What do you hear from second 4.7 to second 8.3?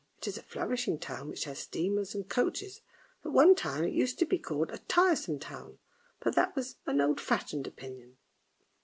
a tiresome town, 1 but that was an old fashioned opinion.